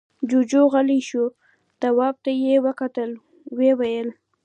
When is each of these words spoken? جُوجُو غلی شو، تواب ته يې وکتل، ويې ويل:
جُوجُو 0.29 0.63
غلی 0.73 0.99
شو، 1.09 1.23
تواب 1.81 2.15
ته 2.23 2.31
يې 2.43 2.55
وکتل، 2.65 3.11
ويې 3.55 3.73
ويل: 3.79 4.09